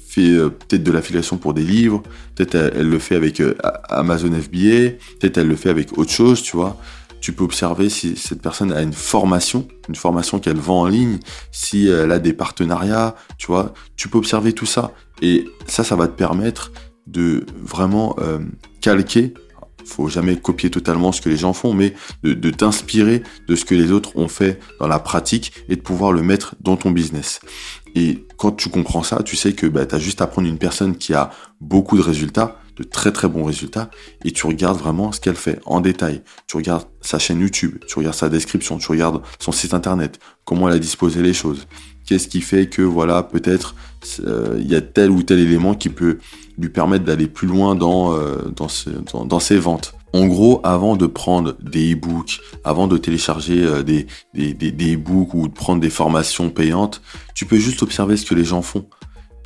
fait 0.08 0.30
euh, 0.30 0.50
peut-être 0.50 0.84
de 0.84 0.92
l'affiliation 0.92 1.38
pour 1.38 1.54
des 1.54 1.64
livres? 1.64 2.04
Peut-être 2.36 2.56
elle, 2.56 2.74
elle, 2.76 2.90
le 2.90 3.00
fait 3.00 3.16
avec 3.16 3.42
Amazon 3.90 4.32
FBA 4.32 4.98
Peut-être 5.20 5.38
elle 5.38 5.48
le 5.48 5.56
fait 5.56 5.70
avec 5.70 5.98
autre 5.98 6.12
chose, 6.12 6.42
tu 6.42 6.56
vois 6.56 6.80
tu 7.22 7.34
peux 7.34 7.44
observer 7.44 7.90
si 7.90 8.16
cette 8.16 8.42
personne 8.42 8.72
a 8.72 8.82
une 8.82 8.94
formation, 8.94 9.68
une 9.88 9.96
formation 9.96 10.40
qu'elle 10.40 10.58
vend 10.58 10.82
en 10.82 10.88
ligne, 10.88 11.20
si 11.52 11.88
elle 11.88 12.12
a 12.12 12.20
des 12.20 12.34
partenariats, 12.34 13.16
tu 13.38 13.48
vois, 13.48 13.74
tu 13.96 14.10
peux 14.10 14.18
observer 14.18 14.54
tout 14.54 14.66
ça. 14.66 14.94
Et 15.22 15.46
ça, 15.68 15.84
ça 15.84 15.96
va 15.96 16.08
te 16.08 16.16
permettre 16.16 16.72
de 17.08 17.46
vraiment 17.62 18.16
euh, 18.20 18.40
calquer, 18.82 19.34
faut 19.90 20.08
jamais 20.08 20.38
copier 20.38 20.70
totalement 20.70 21.12
ce 21.12 21.22
que 21.22 21.30
les 21.30 21.38
gens 21.38 21.54
font, 21.54 21.74
mais 21.74 21.94
de, 22.24 22.50
t'inspirer 22.52 23.24
de 23.48 23.56
ce 23.56 23.66
que 23.66 23.76
les 23.76 23.92
autres 23.92 24.16
ont 24.16 24.28
fait 24.28 24.60
dans 24.80 24.88
la 24.88 25.00
pratique 25.00 25.54
et 25.68 25.76
de 25.76 25.82
pouvoir 25.82 26.12
le 26.12 26.22
mettre 26.22 26.56
dans 26.62 26.78
ton 26.78 26.92
business. 26.92 27.42
Et 27.96 28.26
quand 28.38 28.52
tu 28.52 28.70
comprends 28.70 29.04
ça, 29.04 29.24
tu 29.24 29.36
sais 29.36 29.54
que 29.54 29.66
bah, 29.66 29.86
tu 29.86 29.96
as 29.96 30.00
juste 30.00 30.22
à 30.22 30.28
prendre 30.28 30.48
une 30.48 30.60
personne 30.60 30.96
qui 30.96 31.14
a 31.14 31.32
beaucoup 31.60 31.98
de 31.98 32.04
résultats, 32.04 32.60
très 32.84 33.12
très 33.12 33.28
bons 33.28 33.44
résultats 33.44 33.90
et 34.24 34.32
tu 34.32 34.46
regardes 34.46 34.80
vraiment 34.80 35.12
ce 35.12 35.20
qu'elle 35.20 35.36
fait 35.36 35.60
en 35.66 35.82
détail. 35.82 36.22
Tu 36.48 36.58
regardes 36.58 36.88
sa 37.02 37.20
chaîne 37.20 37.40
YouTube, 37.40 37.78
tu 37.88 37.98
regardes 38.00 38.16
sa 38.16 38.30
description, 38.30 38.78
tu 38.78 38.92
regardes 38.92 39.22
son 39.40 39.52
site 39.52 39.74
internet, 39.74 40.20
comment 40.46 40.70
elle 40.70 40.76
a 40.76 40.80
disposé 40.80 41.22
les 41.22 41.34
choses. 41.34 41.68
Qu'est-ce 42.06 42.28
qui 42.28 42.42
fait 42.42 42.68
que 42.68 42.82
voilà 42.82 43.24
peut-être 43.24 43.76
euh, 44.26 44.58
il 44.60 44.68
y 44.68 44.76
a 44.76 44.82
tel 44.82 45.12
ou 45.12 45.24
tel 45.24 45.40
élément 45.40 45.76
qui 45.76 45.90
peut 45.90 46.18
lui 46.58 46.70
permettre 46.70 47.06
d'aller 47.06 47.28
plus 47.28 47.48
loin 47.48 47.76
dans, 47.76 48.14
euh, 48.14 48.52
dans, 48.56 49.26
dans, 49.26 49.40
ses 49.40 49.58
ventes. 49.58 49.94
En 50.14 50.26
gros, 50.26 50.60
avant 50.64 50.96
de 50.96 51.06
prendre 51.06 51.56
des 51.62 51.94
e-books, 51.94 52.42
avant 52.64 52.88
de 52.88 52.98
télécharger 52.98 53.64
euh, 53.64 53.84
des, 53.84 54.08
des, 54.34 54.54
des, 54.54 54.72
des 54.72 54.96
e-books 54.96 55.34
ou 55.34 55.48
de 55.48 55.54
prendre 55.54 55.80
des 55.82 55.90
formations 55.90 56.50
payantes, 56.50 57.02
tu 57.36 57.46
peux 57.46 57.58
juste 57.58 57.84
observer 57.84 58.18
ce 58.18 58.26
que 58.26 58.36
les 58.36 58.44
gens 58.44 58.62
font. 58.62 58.86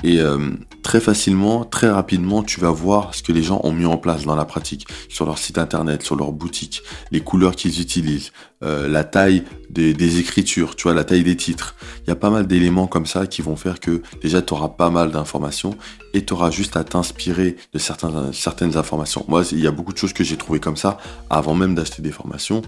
Et 0.04 0.20
euh, 0.20 0.52
très 0.84 1.00
facilement, 1.00 1.64
très 1.64 1.90
rapidement, 1.90 2.44
tu 2.44 2.60
vas 2.60 2.72
voir 2.72 3.16
ce 3.16 3.24
que 3.24 3.32
les 3.32 3.42
gens 3.42 3.62
ont 3.64 3.72
mis 3.72 3.86
en 3.86 3.98
place 3.98 4.26
dans 4.26 4.36
la 4.36 4.46
pratique, 4.46 4.88
sur 5.10 5.26
leur 5.26 5.38
site 5.38 5.58
internet, 5.58 6.04
sur 6.04 6.16
leur 6.16 6.32
boutique, 6.32 6.84
les 7.12 7.22
couleurs 7.22 7.56
qu'ils 7.56 7.80
utilisent, 7.82 8.32
euh, 8.64 8.88
la 8.88 9.04
taille 9.04 9.44
des, 9.70 10.20
écritures, 10.20 10.76
tu 10.76 10.84
vois, 10.84 10.94
la 10.94 11.04
taille 11.04 11.24
des 11.24 11.36
titres. 11.36 11.76
Il 12.06 12.10
y 12.10 12.12
a 12.12 12.16
pas 12.16 12.30
mal 12.30 12.48
d'éléments 12.48 12.88
comme 12.88 13.06
ça 13.06 13.26
qui 13.28 13.42
vont 13.42 13.56
faire 13.56 13.80
que 13.80 14.02
déjà 14.22 14.42
tu 14.42 14.54
auras 14.54 14.70
pas 14.70 14.90
mal 14.90 15.12
d'informations 15.12 15.76
et 16.14 16.24
tu 16.24 16.34
auras 16.34 16.52
juste 16.52 16.78
à 16.78 16.84
t'inspirer 16.84 17.56
de 17.74 17.80
certaines, 17.80 18.78
informations. 18.78 19.26
Moi, 19.28 19.44
il 19.52 19.60
y 19.60 19.68
a 19.68 19.72
beaucoup 19.72 19.92
de 19.92 19.98
choses 19.98 20.14
que 20.14 20.24
j'ai 20.24 20.38
trouvées 20.38 20.60
comme 20.60 20.78
ça 20.78 20.98
avant 21.30 21.56
même 21.56 21.74
d'acheter 21.74 22.02
des 22.02 22.12
formations. 22.12 22.62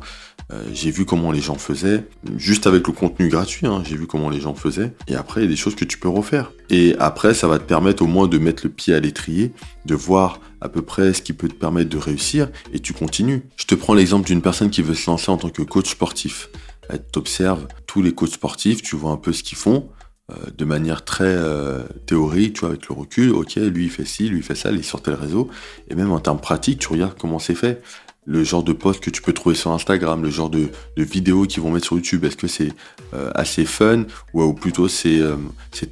Euh, 0.51 0.63
j'ai 0.73 0.91
vu 0.91 1.05
comment 1.05 1.31
les 1.31 1.41
gens 1.41 1.55
faisaient, 1.55 2.05
juste 2.37 2.67
avec 2.67 2.85
le 2.87 2.93
contenu 2.93 3.29
gratuit, 3.29 3.65
hein, 3.65 3.81
j'ai 3.85 3.95
vu 3.95 4.07
comment 4.07 4.29
les 4.29 4.41
gens 4.41 4.55
faisaient. 4.55 4.93
Et 5.07 5.15
après, 5.15 5.41
il 5.41 5.43
y 5.45 5.47
a 5.47 5.49
des 5.49 5.55
choses 5.55 5.75
que 5.75 5.85
tu 5.85 5.97
peux 5.97 6.09
refaire. 6.09 6.51
Et 6.69 6.95
après, 6.99 7.24
ça 7.33 7.47
va 7.47 7.59
te 7.59 7.63
permettre 7.63 8.03
au 8.03 8.07
moins 8.07 8.27
de 8.27 8.37
mettre 8.37 8.63
le 8.65 8.69
pied 8.69 8.93
à 8.93 8.99
l'étrier, 8.99 9.53
de 9.85 9.95
voir 9.95 10.39
à 10.61 10.69
peu 10.69 10.81
près 10.81 11.13
ce 11.13 11.21
qui 11.21 11.33
peut 11.33 11.47
te 11.47 11.53
permettre 11.53 11.89
de 11.89 11.97
réussir, 11.97 12.49
et 12.73 12.79
tu 12.79 12.93
continues. 12.93 13.43
Je 13.57 13.65
te 13.65 13.75
prends 13.75 13.93
l'exemple 13.93 14.25
d'une 14.27 14.41
personne 14.41 14.69
qui 14.69 14.81
veut 14.81 14.95
se 14.95 15.09
lancer 15.09 15.31
en 15.31 15.37
tant 15.37 15.49
que 15.49 15.61
coach 15.61 15.91
sportif. 15.91 16.49
Tu 16.89 17.19
observes 17.19 17.67
tous 17.87 18.01
les 18.01 18.13
coachs 18.13 18.33
sportifs, 18.33 18.81
tu 18.81 18.95
vois 18.95 19.11
un 19.11 19.17
peu 19.17 19.33
ce 19.33 19.43
qu'ils 19.43 19.57
font, 19.57 19.89
euh, 20.31 20.35
de 20.57 20.65
manière 20.65 21.05
très 21.05 21.23
euh, 21.25 21.83
théorique, 22.05 22.53
tu 22.53 22.59
vois, 22.61 22.69
avec 22.69 22.87
le 22.87 22.95
recul, 22.95 23.31
ok, 23.31 23.55
lui 23.55 23.85
il 23.85 23.91
fait 23.91 24.05
ci, 24.05 24.27
lui 24.27 24.37
il 24.37 24.43
fait 24.43 24.55
ça, 24.55 24.71
il 24.71 24.83
sort 24.83 25.01
tel 25.01 25.13
réseau, 25.13 25.49
et 25.89 25.95
même 25.95 26.11
en 26.11 26.19
termes 26.19 26.39
pratiques, 26.39 26.79
tu 26.79 26.87
regardes 26.87 27.15
comment 27.19 27.37
c'est 27.37 27.55
fait 27.55 27.81
le 28.25 28.43
genre 28.43 28.63
de 28.63 28.73
post 28.73 28.99
que 29.01 29.09
tu 29.11 29.21
peux 29.21 29.33
trouver 29.33 29.55
sur 29.55 29.71
Instagram, 29.71 30.23
le 30.23 30.31
genre 30.31 30.49
de, 30.49 30.69
de 30.97 31.03
vidéos 31.03 31.45
qu'ils 31.45 31.61
vont 31.61 31.69
mettre 31.69 31.85
sur 31.85 31.95
YouTube, 31.95 32.25
est-ce 32.25 32.35
que 32.35 32.47
c'est 32.47 32.71
euh, 33.13 33.31
assez 33.35 33.65
fun 33.65 34.05
ou, 34.33 34.53
plutôt 34.53 34.87
c'est 34.87 35.19
euh, 35.19 35.35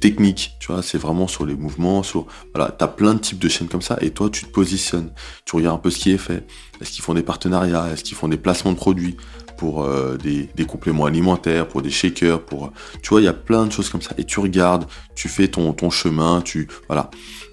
technique, 0.00 0.54
tu 0.58 0.72
vois, 0.72 0.82
c'est 0.82 0.98
vraiment 0.98 1.28
sur 1.28 1.46
les 1.46 1.54
mouvements, 1.54 2.02
sur 2.02 2.26
voilà, 2.52 2.72
t'as 2.72 2.88
plein 2.88 3.14
de 3.14 3.20
types 3.20 3.38
de 3.38 3.48
chaînes 3.48 3.68
comme 3.68 3.82
ça 3.82 3.98
et 4.00 4.10
toi 4.10 4.30
tu 4.30 4.44
te 4.44 4.50
positionnes, 4.50 5.10
tu 5.44 5.54
regardes 5.54 5.76
un 5.76 5.80
peu 5.80 5.90
ce 5.90 5.98
qui 5.98 6.10
est 6.10 6.18
fait, 6.18 6.44
est-ce 6.80 6.90
qu'ils 6.90 7.04
font 7.04 7.14
des 7.14 7.22
partenariats, 7.22 7.88
est-ce 7.92 8.02
qu'ils 8.02 8.16
font 8.16 8.28
des 8.28 8.36
placements 8.36 8.72
de 8.72 8.76
produits 8.76 9.16
pour 9.56 9.84
euh, 9.84 10.16
des, 10.16 10.48
des, 10.56 10.64
compléments 10.64 11.04
alimentaires, 11.04 11.68
pour 11.68 11.80
des 11.80 11.90
shakers, 11.90 12.40
pour 12.44 12.72
tu 13.00 13.10
vois, 13.10 13.20
il 13.20 13.24
y 13.24 13.28
a 13.28 13.32
plein 13.32 13.66
de 13.66 13.70
choses 13.70 13.88
comme 13.88 14.02
ça 14.02 14.12
et 14.18 14.24
tu 14.24 14.40
regardes, 14.40 14.86
tu 15.14 15.28
fais 15.28 15.46
ton 15.46 15.72
ton 15.72 15.90
chemin, 15.90 16.42
tu 16.42 16.66
voilà. 16.88 17.10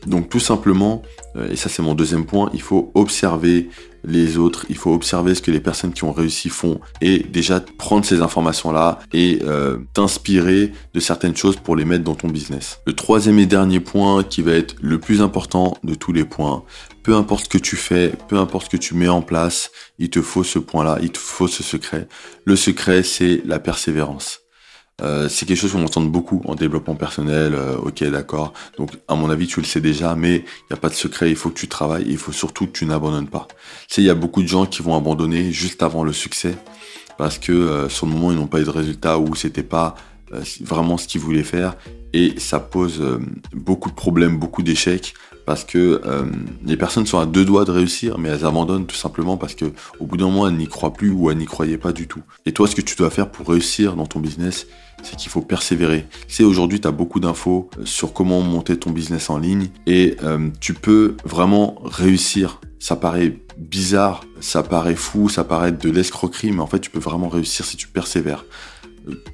Donc 0.08 0.30
tout 0.30 0.40
simplement, 0.40 1.04
et 1.52 1.56
ça 1.56 1.70
c'est 1.70 1.84
mon 1.84 1.94
deuxième 1.94 2.26
point, 2.26 2.50
il 2.56 2.62
faut 2.62 2.92
observer 2.96 3.70
les 4.04 4.38
autres, 4.38 4.66
il 4.70 4.78
faut 4.78 4.94
observer 4.94 5.36
ce 5.36 5.42
que 5.42 5.52
les 5.52 5.60
personnes 5.60 5.94
qui 5.94 6.04
ont 6.04 6.12
réussi 6.12 6.50
font 6.50 6.80
et 7.02 7.20
déjà 7.20 7.60
prendre 7.78 8.06
ces 8.06 8.22
informations-là 8.22 9.00
et 9.14 9.40
euh, 9.44 9.78
t'inspirer 9.94 10.72
de 10.94 11.00
certaines 11.00 11.36
choses 11.36 11.56
pour 11.56 11.76
les 11.76 11.86
mettre 11.86 12.04
dans 12.04 12.16
ton 12.16 12.28
business. 12.28 12.80
Le 12.86 12.94
troisième 12.94 13.40
et 13.40 13.46
dernier 13.46 13.80
point 13.80 14.24
qui 14.24 14.42
va 14.42 14.54
être 14.54 14.76
le 14.82 15.00
plus 15.00 15.22
important 15.22 15.78
de 15.84 15.94
tous 15.94 16.14
les 16.14 16.26
points, 16.26 16.64
peu 17.04 17.16
importe 17.16 17.46
ce 17.46 17.50
que 17.50 17.58
tu 17.58 17.76
fais, 17.76 18.14
peu 18.28 18.38
importe 18.38 18.66
ce 18.66 18.70
que 18.70 18.78
tu 18.78 18.96
mets 18.96 19.08
en 19.08 19.22
place, 19.22 19.72
il 20.00 20.10
te 20.10 20.22
faut 20.22 20.44
ce 20.44 20.60
point-là, 20.60 21.00
il 21.02 21.12
te 21.12 21.20
faut 21.20 21.48
ce 21.48 21.64
secret. 21.64 22.08
Le 22.46 22.56
secret, 22.56 23.04
c'est 23.04 23.42
la 23.46 23.60
persévérance. 23.60 24.41
Euh, 25.02 25.30
c'est 25.30 25.46
quelque 25.46 25.58
chose 25.58 25.72
qu'on 25.72 25.84
entend 25.84 26.02
beaucoup 26.02 26.42
en 26.46 26.56
développement 26.56 26.96
personnel. 26.96 27.54
Euh, 27.56 27.78
ok, 27.78 28.04
d'accord. 28.06 28.54
Donc, 28.78 28.92
à 29.08 29.16
mon 29.16 29.30
avis, 29.30 29.48
tu 29.48 29.60
le 29.60 29.66
sais 29.66 29.82
déjà, 29.82 30.16
mais 30.16 30.38
il 30.38 30.72
n'y 30.72 30.74
a 30.74 30.78
pas 30.78 30.90
de 30.90 30.94
secret. 30.94 31.30
Il 31.30 31.36
faut 31.36 31.50
que 31.50 31.60
tu 31.60 31.68
travailles. 31.68 32.06
Il 32.08 32.18
faut 32.18 32.32
surtout 32.32 32.68
que 32.68 32.72
tu 32.72 32.86
n'abandonnes 32.86 33.28
pas. 33.28 33.48
Tu 33.90 34.02
il 34.02 34.06
y 34.06 34.10
a 34.10 34.16
beaucoup 34.16 34.42
de 34.44 34.48
gens 34.48 34.66
qui 34.66 34.82
vont 34.82 34.96
abandonner 34.96 35.52
juste 35.52 35.84
avant 35.84 36.04
le 36.04 36.14
succès 36.14 36.56
parce 37.18 37.38
que 37.38 37.52
euh, 37.52 37.90
sur 37.90 38.08
le 38.08 38.14
moment, 38.14 38.32
ils 38.32 38.38
n'ont 38.38 38.48
pas 38.48 38.62
eu 38.62 38.64
de 38.64 38.70
résultat 38.70 39.20
ou 39.20 39.36
c'était 39.36 39.64
pas 39.64 39.96
vraiment 40.62 40.98
ce 40.98 41.08
qu'ils 41.08 41.22
voulaient 41.22 41.44
faire 41.44 41.76
et 42.14 42.40
ça 42.40 42.60
pose 42.60 43.00
euh, 43.02 43.20
beaucoup 43.54 43.90
de 43.90 43.96
problèmes, 43.96 44.38
beaucoup 44.38 44.64
d'échecs 44.64 45.14
parce 45.46 45.64
que 45.64 46.02
euh, 46.06 46.26
les 46.66 46.78
personnes 46.78 47.06
sont 47.06 47.20
à 47.20 47.26
deux 47.26 47.46
doigts 47.46 47.66
de 47.66 47.72
réussir, 47.72 48.18
mais 48.18 48.30
elles 48.30 48.46
abandonnent 48.46 48.86
tout 48.86 48.96
simplement 48.96 49.38
parce 49.38 49.56
que 49.56 49.66
au 50.00 50.06
bout 50.06 50.18
d'un 50.18 50.26
moment 50.26 50.48
elles 50.48 50.56
n'y 50.56 50.68
croient 50.68 50.94
plus 50.94 51.10
ou 51.10 51.32
elles 51.32 51.38
n'y 51.38 51.46
croyaient 51.46 51.78
pas 51.78 51.94
du 51.94 52.08
tout. 52.08 52.22
Et 52.46 52.52
toi, 52.52 52.68
ce 52.68 52.76
que 52.76 52.82
tu 52.82 52.96
dois 52.96 53.10
faire 53.10 53.30
pour 53.30 53.48
réussir 53.48 53.96
dans 53.96 54.06
ton 54.06 54.20
business, 54.20 54.68
c'est 55.04 55.16
qu'il 55.16 55.32
faut 55.32 55.42
persévérer. 55.42 56.06
C'est 56.28 56.44
aujourd'hui, 56.44 56.80
tu 56.80 56.88
as 56.88 56.92
beaucoup 56.92 57.20
d'infos 57.20 57.70
sur 57.86 58.14
comment 58.14 58.42
monter 58.42 58.78
ton 58.78 58.92
business 58.92 59.32
en 59.32 59.40
ligne 59.40 59.70
et 59.88 60.16
tu 60.60 60.76
peux 60.76 61.16
vraiment 61.26 61.82
réussir. 61.86 62.62
Ça 62.80 62.96
paraît 62.96 63.40
bizarre, 63.58 64.24
ça 64.42 64.62
paraît 64.62 64.96
fou, 64.96 65.28
ça 65.28 65.44
paraît 65.44 65.72
de 65.72 65.90
l'escroquerie, 65.90 66.52
mais 66.52 66.62
en 66.62 66.68
fait, 66.68 66.80
tu 66.80 66.92
peux 66.92 67.00
vraiment 67.00 67.30
réussir 67.30 67.66
si 67.66 67.78
tu 67.78 67.88
persévères 67.88 68.46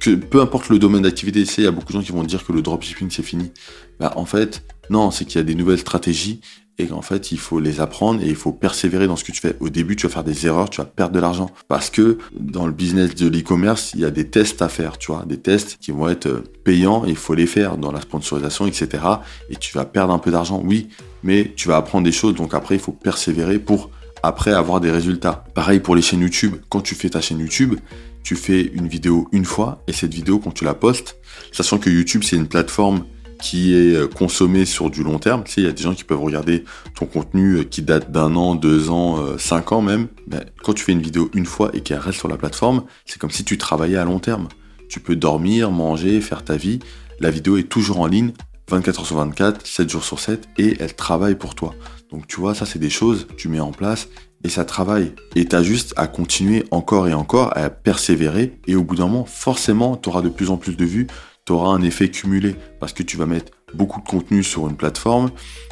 que 0.00 0.14
peu 0.14 0.40
importe 0.40 0.68
le 0.68 0.78
domaine 0.78 1.02
d'activité, 1.02 1.44
il 1.58 1.64
y 1.64 1.66
a 1.66 1.70
beaucoup 1.70 1.92
de 1.92 1.98
gens 1.98 2.04
qui 2.04 2.12
vont 2.12 2.22
dire 2.22 2.44
que 2.44 2.52
le 2.52 2.62
dropshipping 2.62 3.10
c'est 3.10 3.22
fini. 3.22 3.52
Bah, 4.00 4.12
en 4.16 4.24
fait, 4.24 4.62
non, 4.90 5.10
c'est 5.10 5.24
qu'il 5.24 5.36
y 5.36 5.40
a 5.40 5.44
des 5.44 5.54
nouvelles 5.54 5.78
stratégies 5.78 6.40
et 6.78 6.86
qu'en 6.86 7.02
fait, 7.02 7.32
il 7.32 7.38
faut 7.38 7.58
les 7.58 7.80
apprendre 7.80 8.22
et 8.22 8.28
il 8.28 8.36
faut 8.36 8.52
persévérer 8.52 9.08
dans 9.08 9.16
ce 9.16 9.24
que 9.24 9.32
tu 9.32 9.40
fais. 9.40 9.56
Au 9.58 9.68
début, 9.68 9.96
tu 9.96 10.06
vas 10.06 10.12
faire 10.12 10.24
des 10.24 10.46
erreurs, 10.46 10.70
tu 10.70 10.80
vas 10.80 10.84
perdre 10.84 11.12
de 11.12 11.20
l'argent 11.20 11.50
parce 11.66 11.90
que 11.90 12.18
dans 12.38 12.66
le 12.66 12.72
business 12.72 13.16
de 13.16 13.28
l'e-commerce, 13.28 13.92
il 13.94 14.00
y 14.00 14.04
a 14.04 14.10
des 14.10 14.28
tests 14.28 14.62
à 14.62 14.68
faire, 14.68 14.96
tu 14.96 15.10
vois, 15.10 15.24
des 15.26 15.38
tests 15.38 15.78
qui 15.80 15.90
vont 15.90 16.08
être 16.08 16.26
euh, 16.26 16.44
payants 16.62 17.04
et 17.04 17.10
il 17.10 17.16
faut 17.16 17.34
les 17.34 17.46
faire 17.46 17.78
dans 17.78 17.90
la 17.90 18.00
sponsorisation, 18.00 18.66
etc. 18.66 19.02
Et 19.50 19.56
tu 19.56 19.76
vas 19.76 19.84
perdre 19.84 20.14
un 20.14 20.18
peu 20.18 20.30
d'argent, 20.30 20.62
oui, 20.64 20.88
mais 21.24 21.52
tu 21.56 21.66
vas 21.66 21.76
apprendre 21.76 22.04
des 22.04 22.12
choses. 22.12 22.36
Donc 22.36 22.54
après, 22.54 22.76
il 22.76 22.80
faut 22.80 22.92
persévérer 22.92 23.58
pour 23.58 23.90
après 24.22 24.52
avoir 24.52 24.80
des 24.80 24.90
résultats. 24.90 25.44
Pareil 25.54 25.80
pour 25.80 25.96
les 25.96 26.02
chaînes 26.02 26.20
YouTube. 26.20 26.54
Quand 26.68 26.80
tu 26.80 26.94
fais 26.94 27.10
ta 27.10 27.20
chaîne 27.20 27.40
YouTube, 27.40 27.74
tu 28.22 28.36
fais 28.36 28.62
une 28.62 28.88
vidéo 28.88 29.28
une 29.32 29.44
fois 29.44 29.82
et 29.86 29.92
cette 29.92 30.12
vidéo, 30.12 30.38
quand 30.38 30.52
tu 30.52 30.64
la 30.64 30.74
postes, 30.74 31.16
sachant 31.52 31.78
que 31.78 31.90
YouTube, 31.90 32.22
c'est 32.24 32.36
une 32.36 32.48
plateforme 32.48 33.04
qui 33.40 33.74
est 33.74 33.94
euh, 33.94 34.08
consommée 34.08 34.64
sur 34.64 34.90
du 34.90 35.02
long 35.02 35.18
terme. 35.18 35.44
Tu 35.44 35.52
sais, 35.52 35.60
il 35.60 35.64
y 35.64 35.68
a 35.68 35.72
des 35.72 35.82
gens 35.82 35.94
qui 35.94 36.04
peuvent 36.04 36.20
regarder 36.20 36.64
ton 36.94 37.06
contenu 37.06 37.54
euh, 37.54 37.64
qui 37.64 37.82
date 37.82 38.10
d'un 38.10 38.34
an, 38.34 38.54
deux 38.54 38.90
ans, 38.90 39.18
euh, 39.18 39.38
cinq 39.38 39.72
ans 39.72 39.80
même. 39.80 40.08
Ben, 40.26 40.44
quand 40.62 40.74
tu 40.74 40.84
fais 40.84 40.92
une 40.92 41.02
vidéo 41.02 41.30
une 41.34 41.46
fois 41.46 41.70
et 41.74 41.80
qu'elle 41.80 41.98
reste 41.98 42.18
sur 42.18 42.28
la 42.28 42.36
plateforme, 42.36 42.84
c'est 43.06 43.18
comme 43.18 43.30
si 43.30 43.44
tu 43.44 43.58
travaillais 43.58 43.96
à 43.96 44.04
long 44.04 44.18
terme. 44.18 44.48
Tu 44.88 45.00
peux 45.00 45.16
dormir, 45.16 45.70
manger, 45.70 46.20
faire 46.20 46.44
ta 46.44 46.56
vie. 46.56 46.80
La 47.20 47.30
vidéo 47.30 47.56
est 47.56 47.68
toujours 47.68 48.00
en 48.00 48.06
ligne, 48.06 48.32
24 48.68 49.00
heures 49.00 49.06
sur 49.06 49.16
24, 49.16 49.66
7 49.66 49.88
jours 49.88 50.04
sur 50.04 50.20
7, 50.20 50.48
et 50.58 50.76
elle 50.80 50.94
travaille 50.94 51.34
pour 51.34 51.54
toi. 51.54 51.74
Donc 52.10 52.26
tu 52.26 52.40
vois, 52.40 52.54
ça 52.54 52.66
c'est 52.66 52.78
des 52.78 52.90
choses 52.90 53.26
tu 53.36 53.48
mets 53.48 53.60
en 53.60 53.72
place 53.72 54.08
et 54.44 54.48
ça 54.48 54.64
travaille. 54.64 55.12
Et 55.34 55.46
tu 55.46 55.56
as 55.56 55.62
juste 55.62 55.94
à 55.96 56.06
continuer 56.06 56.64
encore 56.70 57.08
et 57.08 57.14
encore, 57.14 57.56
à 57.56 57.70
persévérer. 57.70 58.58
Et 58.66 58.76
au 58.76 58.84
bout 58.84 58.96
d'un 58.96 59.06
moment, 59.06 59.24
forcément, 59.24 59.96
tu 59.96 60.08
auras 60.08 60.22
de 60.22 60.28
plus 60.28 60.50
en 60.50 60.56
plus 60.56 60.76
de 60.76 60.84
vues, 60.84 61.06
tu 61.44 61.52
auras 61.52 61.70
un 61.70 61.82
effet 61.82 62.10
cumulé 62.10 62.56
parce 62.78 62.92
que 62.92 63.02
tu 63.02 63.16
vas 63.16 63.26
mettre 63.26 63.52
beaucoup 63.74 64.00
de 64.00 64.06
contenu 64.06 64.42
sur 64.42 64.68
une 64.68 64.76
plateforme 64.76 65.30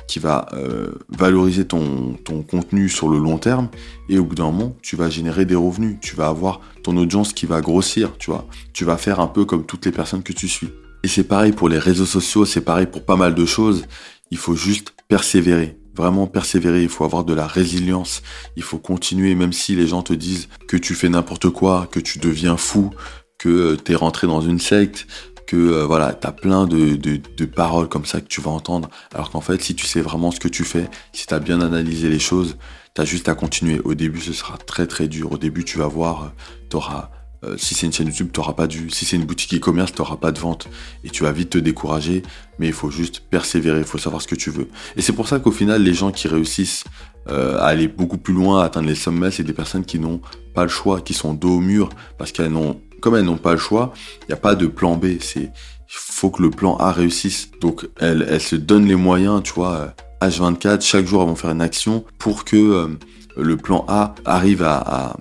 qui 0.09 0.19
va 0.19 0.47
euh, 0.53 0.93
valoriser 1.09 1.67
ton, 1.67 2.15
ton 2.25 2.43
contenu 2.43 2.89
sur 2.89 3.09
le 3.09 3.19
long 3.19 3.39
terme 3.39 3.69
et 4.09 4.19
au 4.19 4.25
bout 4.25 4.35
d'un 4.35 4.45
moment 4.45 4.77
tu 4.83 4.97
vas 4.97 5.11
générer 5.11 5.45
des 5.45 5.55
revenus 5.55 5.97
tu 6.01 6.15
vas 6.15 6.29
avoir 6.29 6.61
ton 6.83 6.97
audience 6.97 7.33
qui 7.33 7.47
va 7.47 7.61
grossir 7.61 8.17
tu 8.19 8.31
vois 8.31 8.47
tu 8.73 8.85
vas 8.85 8.97
faire 8.97 9.19
un 9.19 9.27
peu 9.27 9.45
comme 9.45 9.65
toutes 9.65 9.85
les 9.87 9.93
personnes 9.93 10.23
que 10.23 10.33
tu 10.33 10.47
suis 10.47 10.69
et 11.07 11.09
c'est 11.09 11.23
pareil 11.23 11.53
pour 11.53 11.69
les 11.69 11.79
réseaux 11.79 12.05
sociaux 12.05 12.45
c'est 12.45 12.63
pareil 12.63 12.87
pour 12.87 13.05
pas 13.05 13.15
mal 13.15 13.37
de 13.37 13.47
choses. 13.47 13.85
Il 14.33 14.39
faut 14.39 14.57
juste 14.57 14.93
persévérer. 15.07 15.79
Vraiment 15.95 16.27
persévérer, 16.27 16.83
il 16.83 16.89
faut 16.89 17.05
avoir 17.05 17.23
de 17.23 17.33
la 17.33 17.47
résilience, 17.47 18.23
il 18.57 18.65
faut 18.65 18.79
continuer 18.79 19.37
même 19.37 19.53
si 19.53 19.77
les 19.77 19.87
gens 19.87 20.03
te 20.03 20.13
disent 20.13 20.49
que 20.67 20.77
tu 20.77 20.97
fais 20.97 21.09
n'importe 21.09 21.49
quoi, 21.51 21.89
que 21.93 22.01
tu 22.01 22.19
deviens 22.19 22.57
fou, 22.57 22.91
que 23.39 23.49
euh, 23.49 23.77
tu 23.77 23.93
es 23.93 23.95
rentré 23.95 24.27
dans 24.27 24.41
une 24.41 24.59
secte, 24.59 25.07
que 25.47 25.57
euh, 25.57 25.87
voilà, 25.87 26.13
tu 26.13 26.27
as 26.27 26.33
plein 26.33 26.67
de, 26.67 27.45
paroles 27.45 27.89
comme 27.89 28.05
ça 28.05 28.21
que 28.21 28.27
tu 28.27 28.41
vas 28.41 28.51
entendre, 28.51 28.91
alors 29.15 29.31
qu'en 29.31 29.41
fait 29.41 29.63
si 29.63 29.77
tu 29.77 29.87
sais 29.87 30.01
vraiment 30.01 30.33
ce 30.33 30.41
que 30.41 30.49
tu 30.49 30.65
fais, 30.65 30.91
si 31.13 31.29
tu 31.29 31.35
as 31.35 31.39
bien 31.39 31.61
analysé 31.61 32.09
les 32.09 32.19
choses, 32.19 32.57
tu 32.97 33.01
as 33.01 33.05
juste 33.05 33.29
à 33.29 33.37
continuer. 33.37 33.81
Au 33.85 33.95
début 33.95 34.21
ce 34.21 34.33
sera 34.33 34.59
très 34.59 34.89
très 34.89 35.07
dur, 35.07 35.31
au 35.31 35.39
début 35.39 35.65
tu 35.65 35.79
vas 35.79 35.87
voir, 35.87 36.25
euh, 36.25 36.29
tu 36.69 36.77
auras 36.77 37.11
euh, 37.47 37.57
si 37.57 37.75
c'est 37.75 37.87
une 37.87 37.93
chaîne 37.93 38.07
YouTube, 38.07 38.31
tu 38.33 38.41
n'auras 38.41 38.55
pas 38.55 38.67
du. 38.67 38.91
Si 38.91 39.05
c'est 39.05 39.17
une 39.17 39.25
boutique 39.25 39.55
e-commerce, 39.55 39.93
tu 39.93 40.01
n'auras 40.01 40.17
pas 40.17 40.33
de 40.33 40.39
vente. 40.39 40.69
Et 41.05 41.11
tu 41.11 41.23
vas 41.23 41.33
vite 41.33 41.51
te 41.51 41.59
décourager. 41.59 42.23
Mais 42.59 42.67
il 42.67 42.73
faut 42.73 42.91
juste 42.91 43.21
persévérer, 43.21 43.79
il 43.79 43.85
faut 43.85 43.99
savoir 43.99 44.23
ce 44.23 44.29
que 44.29 44.35
tu 44.35 44.51
veux. 44.51 44.69
Et 44.97 45.03
c'est 45.03 45.13
pour 45.13 45.29
ça 45.29 45.39
qu'au 45.39 45.51
final, 45.51 45.83
les 45.83 45.95
gens 45.95 46.11
qui 46.11 46.29
réussissent 46.29 46.85
euh, 47.29 47.59
à 47.59 47.67
aller 47.67 47.89
beaucoup 47.89 48.19
plus 48.19 48.35
loin, 48.35 48.63
à 48.63 48.65
atteindre 48.65 48.89
les 48.89 48.95
sommets, 48.95 49.31
c'est 49.31 49.45
des 49.45 49.53
personnes 49.53 49.85
qui 49.85 49.99
n'ont 49.99 50.21
pas 50.55 50.63
le 50.63 50.69
choix, 50.69 51.01
qui 51.01 51.15
sont 51.15 51.35
dos 51.35 51.57
au 51.57 51.61
mur, 51.61 51.91
parce 52.19 52.33
qu'elles 52.33 52.53
n'ont, 52.53 52.81
comme 53.01 53.17
elles 53.17 53.25
n'ont 53.25 53.37
pas 53.37 53.53
le 53.53 53.59
choix, 53.59 53.93
il 54.23 54.27
n'y 54.29 54.35
a 54.35 54.39
pas 54.39 54.55
de 54.55 54.67
plan 54.67 54.97
B. 54.97 55.19
C'est, 55.21 55.43
il 55.43 55.51
faut 55.89 56.31
que 56.31 56.43
le 56.43 56.51
plan 56.51 56.77
A 56.77 56.93
réussisse. 56.93 57.51
Donc 57.61 57.89
elles, 58.01 58.41
se 58.41 58.57
donnent 58.57 58.87
les 58.87 58.97
moyens, 58.97 59.43
tu 59.43 59.53
vois. 59.53 59.95
H24, 60.23 60.67
euh, 60.67 60.81
chaque 60.81 61.07
jour, 61.07 61.23
elles 61.23 61.29
vont 61.29 61.37
faire 61.37 61.51
une 61.51 61.61
action 61.61 62.05
pour 62.19 62.45
que 62.45 62.97
le 63.37 63.57
plan 63.59 63.85
A 63.87 64.15
arrive 64.25 64.63
à 64.63 65.17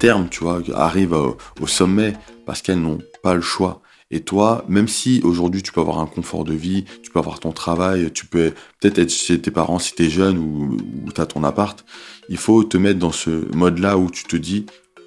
terme, 0.00 0.28
tu 0.30 0.44
vois, 0.44 0.62
arrivent 0.74 1.12
au, 1.60 1.66
sommet 1.66 2.14
parce 2.46 2.62
qu'elles 2.62 2.80
n'ont 2.80 3.00
pas 3.22 3.34
le 3.34 3.40
choix. 3.40 3.82
Et 4.10 4.20
toi, 4.20 4.64
même 4.68 4.88
si 4.88 5.20
aujourd'hui 5.22 5.62
tu 5.62 5.70
peux 5.70 5.80
avoir 5.80 6.00
un 6.00 6.06
confort 6.06 6.42
de 6.44 6.52
vie, 6.52 6.84
tu 7.02 7.10
peux 7.12 7.20
avoir 7.20 7.38
ton 7.38 7.52
travail, 7.52 8.10
tu 8.12 8.26
peux 8.26 8.52
peut-être 8.80 8.98
être 8.98 9.12
chez 9.12 9.40
tes 9.40 9.52
parents 9.52 9.78
si 9.78 9.94
tu 9.94 10.04
es 10.04 10.10
jeune 10.10 10.36
ou, 10.38 10.76
tu 11.14 11.20
as 11.20 11.26
ton 11.26 11.44
appart, 11.44 11.84
il 12.28 12.36
faut 12.36 12.64
te 12.64 12.76
mettre 12.76 12.98
dans 12.98 13.12
ce 13.12 13.30
mode-là 13.54 13.98
où 13.98 14.10
tu 14.10 14.24
te 14.24 14.34
dis, 14.34 14.66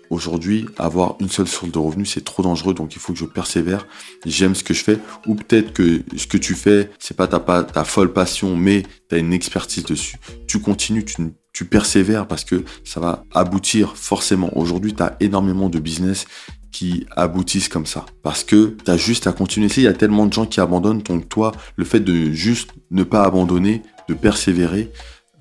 aujourd'hui, 0.10 0.68
avoir 0.78 1.18
une 1.20 1.30
seule 1.30 1.48
source 1.48 1.72
de 1.72 1.80
revenus, 1.80 2.12
c'est 2.14 2.24
trop 2.24 2.44
dangereux, 2.44 2.74
donc 2.74 2.96
il 2.96 3.00
faut 3.00 3.12
que 3.12 3.20
je 3.20 3.26
persévère, 3.26 3.88
j'aime 4.26 4.56
ce 4.56 4.64
que 4.64 4.74
je 4.74 4.84
fais, 4.84 5.00
ou 5.28 5.36
peut-être 5.36 5.74
que 5.74 6.02
ce 6.16 6.28
que 6.28 6.38
tu 6.38 6.56
fais, 6.56 6.90
c'est 6.98 7.18
pas 7.18 7.28
ta, 7.28 7.40
ta 7.40 7.84
folle 7.84 8.14
passion, 8.14 8.56
mais 8.56 8.84
tu 9.10 9.16
as 9.16 9.18
une 9.18 9.34
expertise 9.34 9.84
dessus. 9.84 10.18
Tu 10.48 10.60
continues, 10.60 11.04
tu 11.04 11.22
tu 11.54 11.66
persévères 11.66 12.28
parce 12.28 12.44
que 12.44 12.64
ça 12.84 13.00
va 13.00 13.24
aboutir 13.32 13.96
forcément. 13.96 14.50
Aujourd'hui, 14.58 14.94
tu 14.94 15.04
as 15.04 15.16
énormément 15.20 15.70
de 15.70 15.80
business 15.80 16.26
qui 16.72 17.06
aboutissent 17.16 17.70
comme 17.70 17.86
ça. 17.86 18.06
Parce 18.24 18.44
que 18.44 18.76
tu 18.84 18.92
as 18.92 18.98
juste 18.98 19.28
à 19.28 19.32
continuer. 19.32 19.70
Il 19.78 19.84
y 19.84 19.88
a 19.88 19.94
tellement 19.94 20.26
de 20.26 20.34
gens 20.34 20.48
qui 20.48 20.60
abandonnent. 20.60 21.04
Donc 21.04 21.30
toi, 21.30 21.52
le 21.76 21.86
fait 21.86 22.00
de 22.00 22.32
juste 22.32 22.72
ne 22.90 23.04
pas 23.04 23.24
abandonner, 23.24 23.84
de 24.10 24.16
persévérer, 24.16 24.92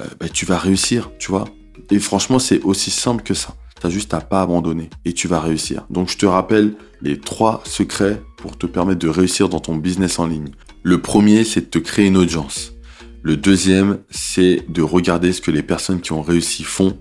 euh, 0.01 0.05
bah, 0.21 0.29
tu 0.29 0.45
vas 0.45 0.59
réussir, 0.59 1.11
tu 1.19 1.31
vois. 1.31 1.47
Et 1.91 1.99
franchement, 1.99 2.39
c'est 2.39 2.61
aussi 2.63 2.91
simple 2.91 3.23
que 3.23 3.35
ça. 3.35 3.55
Tu 3.81 3.87
as 3.87 3.91
juste 3.91 4.15
à 4.15 4.21
pas 4.21 4.43
abandonner 4.43 4.91
et 5.05 5.15
tu 5.15 5.27
vas 5.27 5.41
réussir. 5.41 5.87
Donc 5.91 6.11
je 6.11 6.19
te 6.19 6.27
rappelle 6.27 6.75
les 7.01 7.19
trois 7.19 7.63
secrets 7.65 8.23
pour 8.37 8.57
te 8.57 8.67
permettre 8.67 9.01
de 9.01 9.09
réussir 9.09 9.49
dans 9.49 9.61
ton 9.61 9.75
business 9.75 10.19
en 10.19 10.27
ligne. 10.27 10.51
Le 10.83 11.01
premier, 11.01 11.45
c'est 11.45 11.63
de 11.63 11.67
te 11.67 11.79
créer 11.79 12.07
une 12.07 12.17
audience. 12.17 12.72
Le 13.23 13.37
deuxième, 13.37 13.99
c'est 14.11 14.65
de 14.69 14.83
regarder 14.83 15.33
ce 15.33 15.41
que 15.41 15.53
les 15.53 15.63
personnes 15.63 16.01
qui 16.01 16.13
ont 16.13 16.23
réussi 16.23 16.65
font. 16.65 16.99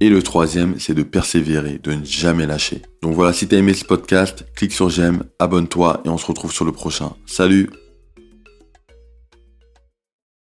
Et 0.00 0.08
le 0.08 0.22
troisième, 0.22 0.74
c'est 0.80 0.94
de 0.94 1.02
persévérer, 1.02 1.78
de 1.82 1.92
ne 1.92 2.04
jamais 2.04 2.46
lâcher. 2.46 2.82
Donc 3.02 3.14
voilà, 3.14 3.32
si 3.32 3.46
tu 3.46 3.54
as 3.54 3.58
aimé 3.58 3.74
ce 3.74 3.84
podcast, 3.84 4.46
clique 4.56 4.72
sur 4.72 4.88
j'aime, 4.88 5.22
abonne-toi 5.38 6.02
et 6.04 6.08
on 6.08 6.18
se 6.18 6.26
retrouve 6.26 6.52
sur 6.52 6.64
le 6.64 6.72
prochain. 6.72 7.12
Salut 7.26 7.70